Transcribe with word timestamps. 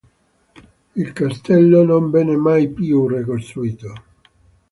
Il 0.95 1.13
castello 1.13 1.83
non 1.83 2.09
venne 2.09 2.35
mai 2.35 2.67
più 2.71 3.05
ricostruito. 3.07 3.93